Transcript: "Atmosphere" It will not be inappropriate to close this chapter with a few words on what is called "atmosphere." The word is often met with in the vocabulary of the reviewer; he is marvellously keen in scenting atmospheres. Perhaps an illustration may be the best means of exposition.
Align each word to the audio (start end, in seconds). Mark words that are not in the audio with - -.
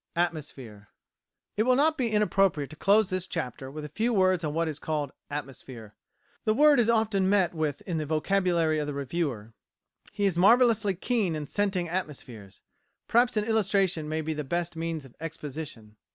"Atmosphere" 0.15 0.87
It 1.57 1.61
will 1.61 1.75
not 1.75 1.95
be 1.95 2.09
inappropriate 2.09 2.71
to 2.71 2.75
close 2.75 3.11
this 3.11 3.27
chapter 3.27 3.69
with 3.69 3.85
a 3.85 3.89
few 3.89 4.11
words 4.13 4.43
on 4.43 4.51
what 4.51 4.67
is 4.67 4.79
called 4.79 5.11
"atmosphere." 5.29 5.93
The 6.43 6.55
word 6.55 6.79
is 6.79 6.89
often 6.89 7.29
met 7.29 7.53
with 7.53 7.81
in 7.81 7.97
the 7.97 8.07
vocabulary 8.07 8.79
of 8.79 8.87
the 8.87 8.95
reviewer; 8.95 9.53
he 10.11 10.25
is 10.25 10.39
marvellously 10.39 10.95
keen 10.95 11.35
in 11.35 11.45
scenting 11.45 11.87
atmospheres. 11.87 12.61
Perhaps 13.07 13.37
an 13.37 13.43
illustration 13.43 14.09
may 14.09 14.21
be 14.21 14.33
the 14.33 14.43
best 14.43 14.75
means 14.75 15.05
of 15.05 15.13
exposition. 15.19 15.97